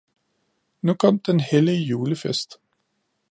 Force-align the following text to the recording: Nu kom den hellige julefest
Nu 0.81 0.93
kom 0.95 1.19
den 1.19 1.39
hellige 1.39 1.81
julefest 1.83 2.61